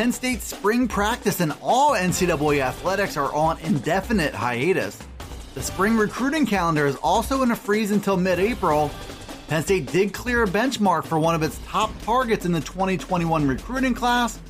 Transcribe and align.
Penn 0.00 0.12
State's 0.12 0.46
spring 0.46 0.88
practice 0.88 1.40
and 1.40 1.52
all 1.60 1.90
NCAA 1.90 2.60
athletics 2.60 3.18
are 3.18 3.30
on 3.34 3.58
indefinite 3.58 4.34
hiatus. 4.34 4.98
The 5.52 5.60
spring 5.62 5.98
recruiting 5.98 6.46
calendar 6.46 6.86
is 6.86 6.96
also 7.02 7.42
in 7.42 7.50
a 7.50 7.54
freeze 7.54 7.90
until 7.90 8.16
mid 8.16 8.40
April. 8.40 8.90
Penn 9.48 9.62
State 9.62 9.92
did 9.92 10.14
clear 10.14 10.42
a 10.42 10.46
benchmark 10.46 11.04
for 11.04 11.18
one 11.18 11.34
of 11.34 11.42
its 11.42 11.60
top 11.66 11.90
targets 12.00 12.46
in 12.46 12.52
the 12.52 12.62
2021 12.62 13.46
recruiting 13.46 13.92
class, 13.92 14.40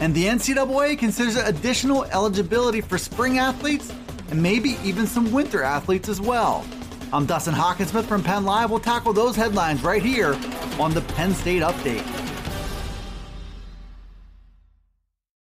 and 0.00 0.12
the 0.12 0.24
NCAA 0.24 0.98
considers 0.98 1.36
additional 1.36 2.02
eligibility 2.06 2.80
for 2.80 2.98
spring 2.98 3.38
athletes 3.38 3.92
and 4.30 4.42
maybe 4.42 4.76
even 4.82 5.06
some 5.06 5.30
winter 5.30 5.62
athletes 5.62 6.08
as 6.08 6.20
well. 6.20 6.66
I'm 7.12 7.26
Dustin 7.26 7.54
Hockensmith 7.54 8.06
from 8.06 8.24
Penn 8.24 8.44
Live. 8.44 8.72
We'll 8.72 8.80
tackle 8.80 9.12
those 9.12 9.36
headlines 9.36 9.84
right 9.84 10.02
here 10.02 10.36
on 10.80 10.94
the 10.94 11.02
Penn 11.02 11.32
State 11.32 11.62
Update. 11.62 12.15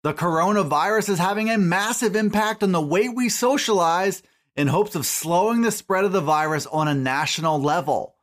The 0.07 0.13
coronavirus 0.13 1.09
is 1.09 1.20
having 1.20 1.49
a 1.49 1.57
massive 1.57 2.16
impact 2.16 2.63
on 2.63 2.72
the 2.72 2.80
way 2.80 3.09
we 3.09 3.27
socialize 3.27 4.23
in 4.55 4.67
hopes 4.67 4.95
of 4.95 5.05
slowing 5.05 5.63
the 5.63 5.69
spread 5.69 6.05
of 6.05 6.13
the 6.13 6.22
virus 6.22 6.66
on 6.66 6.88
a 6.88 6.95
national 6.95 7.61
level. 7.61 8.16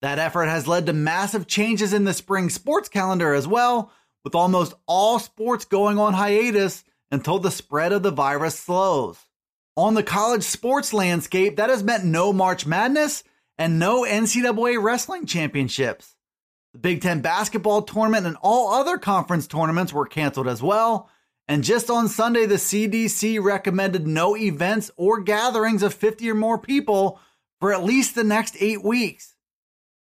That 0.00 0.20
effort 0.20 0.46
has 0.46 0.68
led 0.68 0.86
to 0.86 0.92
massive 0.92 1.48
changes 1.48 1.92
in 1.92 2.04
the 2.04 2.14
spring 2.14 2.50
sports 2.50 2.88
calendar 2.88 3.34
as 3.34 3.48
well, 3.48 3.90
with 4.22 4.36
almost 4.36 4.74
all 4.86 5.18
sports 5.18 5.64
going 5.64 5.98
on 5.98 6.14
hiatus 6.14 6.84
until 7.10 7.40
the 7.40 7.50
spread 7.50 7.90
of 7.90 8.04
the 8.04 8.12
virus 8.12 8.56
slows. 8.56 9.18
On 9.76 9.94
the 9.94 10.04
college 10.04 10.44
sports 10.44 10.92
landscape, 10.92 11.56
that 11.56 11.68
has 11.68 11.82
meant 11.82 12.04
no 12.04 12.32
March 12.32 12.64
Madness 12.64 13.24
and 13.58 13.80
no 13.80 14.04
NCAA 14.04 14.80
wrestling 14.80 15.26
championships. 15.26 16.14
The 16.74 16.78
Big 16.78 17.02
Ten 17.02 17.22
basketball 17.22 17.82
tournament 17.82 18.24
and 18.24 18.36
all 18.40 18.72
other 18.72 18.98
conference 18.98 19.48
tournaments 19.48 19.92
were 19.92 20.06
canceled 20.06 20.46
as 20.46 20.62
well. 20.62 21.10
And 21.46 21.62
just 21.62 21.90
on 21.90 22.08
Sunday, 22.08 22.46
the 22.46 22.54
CDC 22.54 23.42
recommended 23.42 24.06
no 24.06 24.36
events 24.36 24.90
or 24.96 25.20
gatherings 25.20 25.82
of 25.82 25.92
50 25.92 26.30
or 26.30 26.34
more 26.34 26.58
people 26.58 27.20
for 27.60 27.72
at 27.72 27.84
least 27.84 28.14
the 28.14 28.24
next 28.24 28.56
eight 28.60 28.82
weeks. 28.82 29.34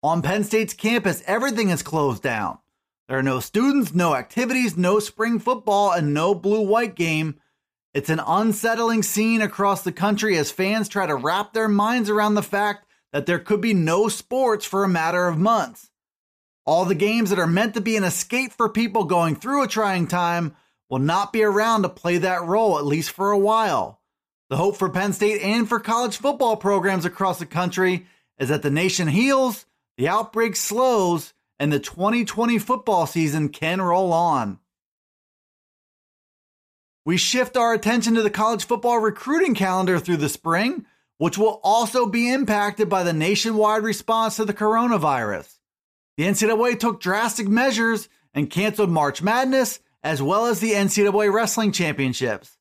On 0.03 0.21
Penn 0.21 0.43
State's 0.43 0.73
campus, 0.73 1.23
everything 1.25 1.69
is 1.69 1.83
closed 1.83 2.23
down. 2.23 2.59
There 3.07 3.17
are 3.17 3.23
no 3.23 3.39
students, 3.39 3.93
no 3.93 4.15
activities, 4.15 4.77
no 4.77 4.99
spring 4.99 5.39
football, 5.39 5.91
and 5.91 6.13
no 6.13 6.33
blue 6.33 6.61
white 6.61 6.95
game. 6.95 7.39
It's 7.93 8.09
an 8.09 8.21
unsettling 8.25 9.03
scene 9.03 9.41
across 9.41 9.83
the 9.83 9.91
country 9.91 10.37
as 10.37 10.49
fans 10.49 10.87
try 10.87 11.07
to 11.07 11.15
wrap 11.15 11.53
their 11.53 11.67
minds 11.67 12.09
around 12.09 12.35
the 12.35 12.43
fact 12.43 12.85
that 13.11 13.25
there 13.25 13.39
could 13.39 13.61
be 13.61 13.73
no 13.73 14.07
sports 14.07 14.65
for 14.65 14.83
a 14.83 14.89
matter 14.89 15.27
of 15.27 15.37
months. 15.37 15.89
All 16.65 16.85
the 16.85 16.95
games 16.95 17.31
that 17.31 17.39
are 17.39 17.47
meant 17.47 17.73
to 17.73 17.81
be 17.81 17.97
an 17.97 18.03
escape 18.03 18.53
for 18.53 18.69
people 18.69 19.03
going 19.03 19.35
through 19.35 19.63
a 19.63 19.67
trying 19.67 20.07
time 20.07 20.55
will 20.91 20.99
not 20.99 21.31
be 21.31 21.41
around 21.41 21.83
to 21.83 21.89
play 21.89 22.17
that 22.17 22.43
role, 22.43 22.77
at 22.77 22.85
least 22.85 23.11
for 23.11 23.31
a 23.31 23.39
while. 23.39 24.01
The 24.49 24.57
hope 24.57 24.75
for 24.75 24.89
Penn 24.89 25.13
State 25.13 25.41
and 25.41 25.67
for 25.67 25.79
college 25.79 26.17
football 26.17 26.57
programs 26.57 27.05
across 27.05 27.39
the 27.39 27.45
country 27.45 28.07
is 28.37 28.49
that 28.49 28.61
the 28.61 28.69
nation 28.69 29.07
heals, 29.07 29.65
the 29.97 30.09
outbreak 30.09 30.57
slows, 30.57 31.33
and 31.57 31.71
the 31.71 31.79
2020 31.79 32.59
football 32.59 33.07
season 33.07 33.47
can 33.47 33.81
roll 33.81 34.11
on. 34.11 34.59
We 37.05 37.15
shift 37.15 37.55
our 37.55 37.73
attention 37.73 38.15
to 38.15 38.21
the 38.21 38.29
college 38.29 38.65
football 38.65 38.99
recruiting 38.99 39.55
calendar 39.55 39.97
through 39.97 40.17
the 40.17 40.27
spring, 40.27 40.85
which 41.17 41.37
will 41.37 41.61
also 41.63 42.05
be 42.05 42.29
impacted 42.29 42.89
by 42.89 43.03
the 43.03 43.13
nationwide 43.13 43.83
response 43.83 44.35
to 44.35 44.45
the 44.45 44.53
coronavirus. 44.53 45.57
The 46.17 46.25
NCAA 46.25 46.77
took 46.79 46.99
drastic 46.99 47.47
measures 47.47 48.09
and 48.33 48.49
canceled 48.49 48.89
March 48.89 49.21
Madness 49.21 49.79
as 50.03 50.21
well 50.21 50.45
as 50.45 50.59
the 50.59 50.71
NCAA 50.71 51.31
Wrestling 51.31 51.71
Championships. 51.71 52.57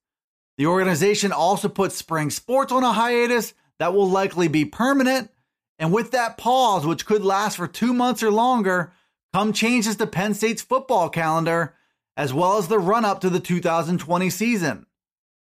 The 0.58 0.66
organization 0.66 1.32
also 1.32 1.68
put 1.68 1.92
spring 1.92 2.30
sports 2.30 2.72
on 2.72 2.84
a 2.84 2.92
hiatus 2.92 3.54
that 3.78 3.94
will 3.94 4.08
likely 4.08 4.48
be 4.48 4.64
permanent. 4.64 5.30
And 5.78 5.92
with 5.92 6.10
that 6.10 6.36
pause, 6.36 6.86
which 6.86 7.06
could 7.06 7.24
last 7.24 7.56
for 7.56 7.66
two 7.66 7.94
months 7.94 8.22
or 8.22 8.30
longer, 8.30 8.92
come 9.32 9.54
changes 9.54 9.96
to 9.96 10.06
Penn 10.06 10.34
State's 10.34 10.60
football 10.60 11.08
calendar, 11.08 11.74
as 12.16 12.34
well 12.34 12.58
as 12.58 12.68
the 12.68 12.78
run 12.78 13.06
up 13.06 13.20
to 13.22 13.30
the 13.30 13.40
2020 13.40 14.28
season. 14.28 14.86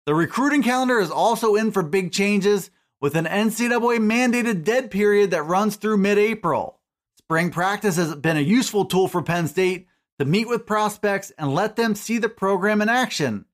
The 0.06 0.14
recruiting 0.14 0.62
calendar 0.62 1.00
is 1.00 1.10
also 1.10 1.56
in 1.56 1.72
for 1.72 1.82
big 1.82 2.12
changes 2.12 2.70
with 3.02 3.16
an 3.16 3.26
NCAA 3.26 3.98
mandated 4.00 4.64
dead 4.64 4.92
period 4.92 5.32
that 5.32 5.44
runs 5.44 5.76
through 5.76 5.98
mid 5.98 6.20
April. 6.20 6.80
Spring 7.18 7.50
practice 7.50 7.96
has 7.96 8.14
been 8.16 8.38
a 8.38 8.42
useful 8.42 8.86
tool 8.86 9.08
for 9.08 9.22
Penn 9.24 9.48
State 9.48 9.88
to 10.20 10.26
meet 10.26 10.48
with 10.48 10.66
prospects 10.66 11.32
and 11.38 11.54
let 11.54 11.76
them 11.76 11.96
see 11.96 12.18
the 12.18 12.30
program 12.30 12.82
in 12.82 12.90
action. 12.90 13.46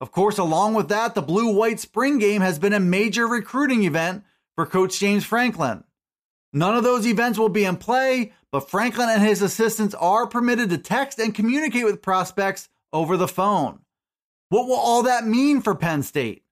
Of 0.00 0.12
course, 0.12 0.38
along 0.38 0.74
with 0.74 0.88
that, 0.88 1.14
the 1.14 1.22
blue 1.22 1.52
white 1.52 1.80
spring 1.80 2.18
game 2.18 2.42
has 2.42 2.58
been 2.58 2.72
a 2.72 2.80
major 2.80 3.26
recruiting 3.26 3.82
event 3.82 4.22
for 4.54 4.66
Coach 4.66 5.00
James 5.00 5.24
Franklin. 5.24 5.82
None 6.52 6.76
of 6.76 6.84
those 6.84 7.06
events 7.06 7.38
will 7.38 7.48
be 7.48 7.64
in 7.64 7.76
play, 7.76 8.32
but 8.52 8.70
Franklin 8.70 9.08
and 9.08 9.22
his 9.22 9.42
assistants 9.42 9.94
are 9.94 10.26
permitted 10.26 10.70
to 10.70 10.78
text 10.78 11.18
and 11.18 11.34
communicate 11.34 11.84
with 11.84 12.02
prospects 12.02 12.68
over 12.92 13.16
the 13.16 13.28
phone. 13.28 13.80
What 14.50 14.66
will 14.66 14.76
all 14.76 15.02
that 15.02 15.26
mean 15.26 15.60
for 15.60 15.74
Penn 15.74 16.02
State? 16.02 16.44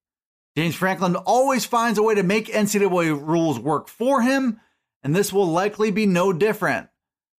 James 0.56 0.74
Franklin 0.74 1.16
always 1.16 1.64
finds 1.64 1.98
a 1.98 2.02
way 2.02 2.14
to 2.14 2.22
make 2.22 2.48
NCAA 2.48 3.26
rules 3.26 3.58
work 3.58 3.88
for 3.88 4.22
him, 4.22 4.60
and 5.02 5.14
this 5.14 5.32
will 5.32 5.46
likely 5.46 5.90
be 5.90 6.06
no 6.06 6.32
different. 6.32 6.88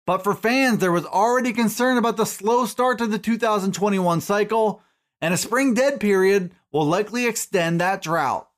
But 0.06 0.22
for 0.22 0.34
fans, 0.34 0.78
there 0.78 0.93
was 0.93 1.05
already 1.05 1.53
concern 1.53 1.99
about 1.99 2.17
the 2.17 2.25
slow 2.25 2.65
start 2.65 2.99
to 2.99 3.06
the 3.09 3.19
2021 3.19 4.21
cycle, 4.21 4.81
and 5.21 5.34
a 5.34 5.37
spring 5.37 5.75
dead 5.75 5.99
period 5.99 6.53
will 6.71 6.87
likely 6.87 7.27
extend 7.27 7.81
that 7.81 8.03
drought. 8.03 8.49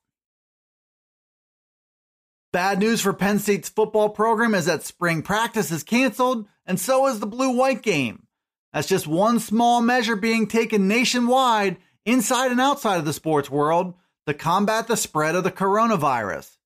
Bad 2.51 2.79
news 2.79 3.01
for 3.01 3.13
Penn 3.13 3.39
State's 3.39 3.69
football 3.69 4.09
program 4.09 4.55
is 4.55 4.65
that 4.65 4.83
spring 4.83 5.21
practice 5.21 5.71
is 5.71 5.83
canceled, 5.83 6.47
and 6.65 6.79
so 6.79 7.07
is 7.07 7.19
the 7.19 7.27
blue 7.27 7.55
white 7.55 7.81
game. 7.81 8.27
That's 8.71 8.87
just 8.87 9.07
one 9.07 9.39
small 9.39 9.81
measure 9.81 10.15
being 10.15 10.47
taken 10.47 10.87
nationwide, 10.87 11.77
inside 12.05 12.51
and 12.51 12.61
outside 12.61 12.97
of 12.97 13.05
the 13.05 13.13
sports 13.13 13.49
world, 13.49 13.95
to 14.27 14.33
combat 14.35 14.87
the 14.87 14.97
spread 14.97 15.35
of 15.35 15.43
the 15.43 15.51
coronavirus. 15.51 16.57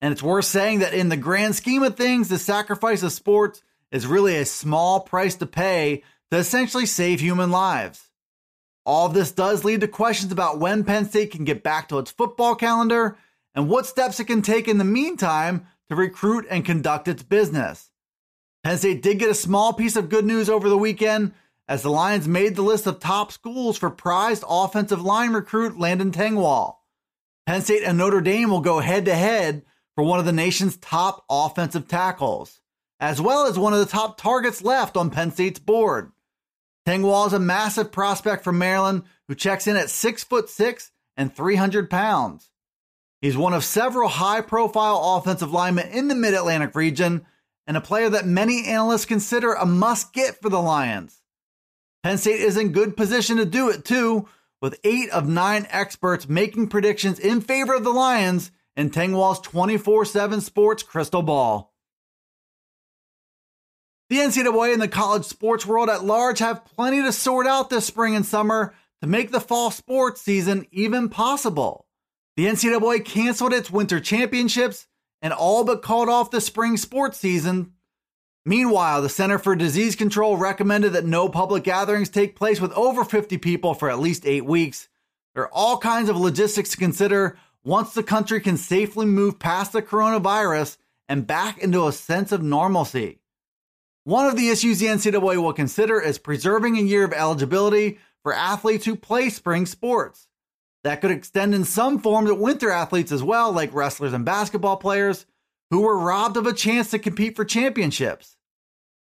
And 0.00 0.12
it's 0.12 0.22
worth 0.22 0.46
saying 0.46 0.78
that 0.78 0.94
in 0.94 1.10
the 1.10 1.16
grand 1.16 1.54
scheme 1.54 1.82
of 1.82 1.96
things, 1.96 2.28
the 2.28 2.38
sacrifice 2.38 3.02
of 3.02 3.12
sports 3.12 3.62
is 3.94 4.08
really 4.08 4.36
a 4.36 4.44
small 4.44 5.00
price 5.00 5.36
to 5.36 5.46
pay 5.46 6.02
to 6.32 6.36
essentially 6.36 6.84
save 6.84 7.20
human 7.20 7.52
lives. 7.52 8.10
All 8.84 9.08
this 9.08 9.30
does 9.30 9.64
lead 9.64 9.82
to 9.82 9.88
questions 9.88 10.32
about 10.32 10.58
when 10.58 10.82
Penn 10.82 11.08
State 11.08 11.30
can 11.30 11.44
get 11.44 11.62
back 11.62 11.88
to 11.88 11.98
its 11.98 12.10
football 12.10 12.56
calendar 12.56 13.16
and 13.54 13.68
what 13.68 13.86
steps 13.86 14.18
it 14.18 14.24
can 14.24 14.42
take 14.42 14.66
in 14.66 14.78
the 14.78 14.84
meantime 14.84 15.68
to 15.88 15.94
recruit 15.94 16.44
and 16.50 16.64
conduct 16.64 17.06
its 17.06 17.22
business. 17.22 17.92
Penn 18.64 18.78
State 18.78 19.00
did 19.00 19.20
get 19.20 19.30
a 19.30 19.34
small 19.34 19.72
piece 19.72 19.94
of 19.94 20.08
good 20.08 20.24
news 20.24 20.50
over 20.50 20.68
the 20.68 20.76
weekend 20.76 21.32
as 21.68 21.82
the 21.82 21.90
Lions 21.90 22.26
made 22.26 22.56
the 22.56 22.62
list 22.62 22.88
of 22.88 22.98
top 22.98 23.30
schools 23.30 23.78
for 23.78 23.90
prized 23.90 24.42
offensive 24.48 25.02
line 25.02 25.32
recruit 25.32 25.78
Landon 25.78 26.10
Tengwall. 26.10 26.78
Penn 27.46 27.62
State 27.62 27.84
and 27.84 27.96
Notre 27.96 28.20
Dame 28.20 28.50
will 28.50 28.60
go 28.60 28.80
head 28.80 29.04
to 29.04 29.14
head 29.14 29.62
for 29.94 30.02
one 30.02 30.18
of 30.18 30.24
the 30.24 30.32
nation's 30.32 30.76
top 30.78 31.24
offensive 31.30 31.86
tackles, 31.86 32.60
as 33.00 33.20
well 33.20 33.46
as 33.46 33.58
one 33.58 33.72
of 33.72 33.78
the 33.78 33.86
top 33.86 34.18
targets 34.18 34.62
left 34.62 34.96
on 34.96 35.10
Penn 35.10 35.32
State's 35.32 35.58
board. 35.58 36.12
Tengwall 36.86 37.26
is 37.26 37.32
a 37.32 37.38
massive 37.38 37.90
prospect 37.90 38.44
from 38.44 38.58
Maryland 38.58 39.04
who 39.28 39.34
checks 39.34 39.66
in 39.66 39.76
at 39.76 39.90
six 39.90 40.22
foot 40.22 40.48
six 40.48 40.92
and 41.16 41.34
300 41.34 41.88
pounds. 41.90 42.50
He's 43.20 43.36
one 43.36 43.54
of 43.54 43.64
several 43.64 44.08
high 44.08 44.42
profile 44.42 45.16
offensive 45.16 45.50
linemen 45.50 45.88
in 45.88 46.08
the 46.08 46.14
mid 46.14 46.34
Atlantic 46.34 46.74
region 46.74 47.24
and 47.66 47.76
a 47.76 47.80
player 47.80 48.10
that 48.10 48.26
many 48.26 48.66
analysts 48.66 49.06
consider 49.06 49.54
a 49.54 49.64
must 49.64 50.12
get 50.12 50.40
for 50.42 50.50
the 50.50 50.60
Lions. 50.60 51.22
Penn 52.02 52.18
State 52.18 52.40
is 52.40 52.58
in 52.58 52.72
good 52.72 52.96
position 52.98 53.38
to 53.38 53.46
do 53.46 53.70
it 53.70 53.84
too, 53.84 54.28
with 54.60 54.78
eight 54.84 55.08
of 55.10 55.26
nine 55.26 55.66
experts 55.70 56.28
making 56.28 56.68
predictions 56.68 57.18
in 57.18 57.40
favor 57.40 57.74
of 57.74 57.84
the 57.84 57.92
Lions 57.92 58.50
in 58.76 58.90
Tengwall's 58.90 59.40
24 59.40 60.04
7 60.04 60.40
sports 60.42 60.82
crystal 60.82 61.22
ball. 61.22 61.73
The 64.10 64.18
NCAA 64.18 64.74
and 64.74 64.82
the 64.82 64.88
college 64.88 65.24
sports 65.24 65.64
world 65.64 65.88
at 65.88 66.04
large 66.04 66.38
have 66.40 66.64
plenty 66.64 67.02
to 67.02 67.12
sort 67.12 67.46
out 67.46 67.70
this 67.70 67.86
spring 67.86 68.14
and 68.14 68.26
summer 68.26 68.74
to 69.00 69.08
make 69.08 69.30
the 69.30 69.40
fall 69.40 69.70
sports 69.70 70.20
season 70.20 70.66
even 70.70 71.08
possible. 71.08 71.86
The 72.36 72.46
NCAA 72.46 73.04
canceled 73.04 73.52
its 73.52 73.70
winter 73.70 74.00
championships 74.00 74.86
and 75.22 75.32
all 75.32 75.64
but 75.64 75.82
called 75.82 76.08
off 76.08 76.30
the 76.30 76.40
spring 76.40 76.76
sports 76.76 77.18
season. 77.18 77.72
Meanwhile, 78.44 79.00
the 79.00 79.08
Center 79.08 79.38
for 79.38 79.56
Disease 79.56 79.96
Control 79.96 80.36
recommended 80.36 80.92
that 80.92 81.06
no 81.06 81.30
public 81.30 81.64
gatherings 81.64 82.10
take 82.10 82.36
place 82.36 82.60
with 82.60 82.72
over 82.72 83.04
50 83.04 83.38
people 83.38 83.72
for 83.72 83.88
at 83.88 84.00
least 84.00 84.26
eight 84.26 84.44
weeks. 84.44 84.88
There 85.34 85.44
are 85.44 85.52
all 85.52 85.78
kinds 85.78 86.10
of 86.10 86.16
logistics 86.18 86.70
to 86.70 86.76
consider 86.76 87.38
once 87.64 87.94
the 87.94 88.02
country 88.02 88.40
can 88.42 88.58
safely 88.58 89.06
move 89.06 89.38
past 89.38 89.72
the 89.72 89.80
coronavirus 89.80 90.76
and 91.08 91.26
back 91.26 91.58
into 91.58 91.86
a 91.86 91.92
sense 91.92 92.32
of 92.32 92.42
normalcy. 92.42 93.20
One 94.04 94.26
of 94.26 94.36
the 94.36 94.50
issues 94.50 94.80
the 94.80 94.86
NCAA 94.86 95.42
will 95.42 95.54
consider 95.54 95.98
is 95.98 96.18
preserving 96.18 96.76
a 96.76 96.82
year 96.82 97.04
of 97.04 97.14
eligibility 97.14 97.98
for 98.22 98.34
athletes 98.34 98.84
who 98.84 98.96
play 98.96 99.30
spring 99.30 99.64
sports. 99.64 100.28
That 100.82 101.00
could 101.00 101.10
extend 101.10 101.54
in 101.54 101.64
some 101.64 101.98
form 101.98 102.26
to 102.26 102.34
winter 102.34 102.70
athletes 102.70 103.10
as 103.10 103.22
well, 103.22 103.50
like 103.50 103.72
wrestlers 103.72 104.12
and 104.12 104.22
basketball 104.22 104.76
players 104.76 105.24
who 105.70 105.80
were 105.80 105.98
robbed 105.98 106.36
of 106.36 106.46
a 106.46 106.52
chance 106.52 106.90
to 106.90 106.98
compete 106.98 107.34
for 107.34 107.46
championships. 107.46 108.36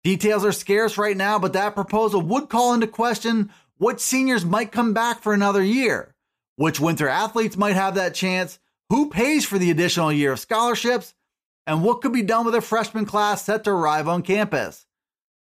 Details 0.04 0.42
are 0.42 0.52
scarce 0.52 0.96
right 0.96 1.16
now, 1.16 1.38
but 1.38 1.52
that 1.52 1.74
proposal 1.74 2.22
would 2.22 2.48
call 2.48 2.72
into 2.72 2.86
question 2.86 3.50
which 3.76 4.00
seniors 4.00 4.46
might 4.46 4.72
come 4.72 4.94
back 4.94 5.20
for 5.20 5.34
another 5.34 5.62
year, 5.62 6.14
which 6.56 6.80
winter 6.80 7.08
athletes 7.08 7.58
might 7.58 7.76
have 7.76 7.94
that 7.96 8.14
chance, 8.14 8.58
who 8.88 9.10
pays 9.10 9.44
for 9.44 9.58
the 9.58 9.70
additional 9.70 10.10
year 10.10 10.32
of 10.32 10.40
scholarships, 10.40 11.14
and 11.68 11.84
what 11.84 12.00
could 12.00 12.14
be 12.14 12.22
done 12.22 12.46
with 12.46 12.54
a 12.54 12.62
freshman 12.62 13.04
class 13.04 13.44
set 13.44 13.62
to 13.64 13.70
arrive 13.70 14.08
on 14.08 14.22
campus. 14.22 14.86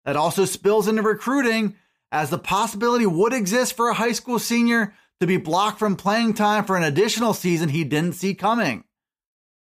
That 0.05 0.15
also 0.15 0.45
spills 0.45 0.87
into 0.87 1.01
recruiting, 1.01 1.75
as 2.13 2.29
the 2.29 2.37
possibility 2.37 3.05
would 3.05 3.33
exist 3.33 3.75
for 3.75 3.89
a 3.89 3.93
high 3.93 4.13
school 4.13 4.39
senior 4.39 4.95
to 5.19 5.27
be 5.27 5.35
blocked 5.35 5.79
from 5.79 5.97
playing 5.97 6.33
time 6.33 6.63
for 6.63 6.77
an 6.77 6.83
additional 6.83 7.33
season 7.33 7.69
he 7.69 7.83
didn't 7.83 8.13
see 8.13 8.33
coming. 8.33 8.85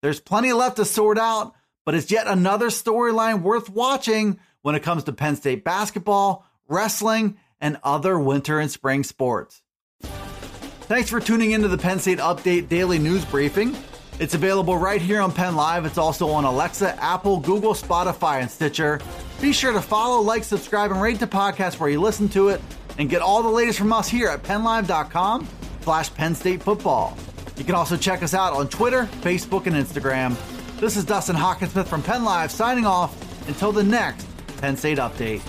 There's 0.03 0.19
plenty 0.19 0.53
left 0.53 0.75
to 0.75 0.85
sort 0.85 1.17
out, 1.17 1.53
but 1.83 1.95
it's 1.95 2.11
yet 2.11 2.27
another 2.27 2.67
storyline 2.67 3.41
worth 3.41 3.67
watching 3.67 4.39
when 4.61 4.75
it 4.75 4.83
comes 4.83 5.03
to 5.05 5.13
Penn 5.13 5.35
State 5.37 5.63
basketball, 5.63 6.45
wrestling, 6.67 7.37
and 7.59 7.79
other 7.83 8.19
winter 8.19 8.59
and 8.59 8.69
spring 8.69 9.03
sports. 9.03 9.63
Thanks 10.01 11.09
for 11.09 11.19
tuning 11.19 11.51
into 11.51 11.69
the 11.69 11.77
Penn 11.77 11.97
State 11.97 12.19
Update 12.19 12.69
Daily 12.69 12.99
News 12.99 13.25
Briefing. 13.25 13.75
It's 14.21 14.35
available 14.35 14.77
right 14.77 15.01
here 15.01 15.19
on 15.19 15.31
Penn 15.31 15.56
Live. 15.56 15.83
It's 15.83 15.97
also 15.97 16.29
on 16.29 16.44
Alexa, 16.44 16.95
Apple, 17.03 17.39
Google, 17.39 17.73
Spotify, 17.73 18.39
and 18.39 18.51
Stitcher. 18.51 19.01
Be 19.41 19.51
sure 19.51 19.73
to 19.73 19.81
follow, 19.81 20.21
like, 20.21 20.44
subscribe, 20.44 20.91
and 20.91 21.01
rate 21.01 21.19
the 21.19 21.25
podcast 21.25 21.79
where 21.79 21.89
you 21.89 22.00
listen 22.00 22.29
to 22.29 22.50
it, 22.50 22.62
and 23.00 23.09
get 23.09 23.23
all 23.23 23.41
the 23.41 23.50
latest 23.50 23.79
from 23.79 23.91
us 23.91 24.07
here 24.07 24.27
at 24.27 24.44
PennLive.com 24.44 25.47
slash 25.81 26.13
Penn 26.13 26.35
State 26.35 26.62
Football. 26.62 27.18
You 27.57 27.63
can 27.63 27.73
also 27.73 27.97
check 27.97 28.21
us 28.21 28.35
out 28.35 28.53
on 28.53 28.69
Twitter, 28.69 29.06
Facebook, 29.21 29.65
and 29.65 29.75
Instagram. 29.75 30.38
This 30.79 30.97
is 30.97 31.03
Dustin 31.03 31.35
Hockensmith 31.35 31.88
from 31.88 32.03
Penn 32.03 32.24
Live 32.24 32.51
signing 32.51 32.85
off 32.85 33.17
until 33.47 33.71
the 33.71 33.83
next 33.83 34.27
Penn 34.57 34.77
State 34.77 35.00
Update. 35.00 35.41